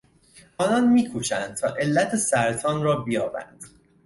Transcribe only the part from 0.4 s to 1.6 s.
آنان میکوشند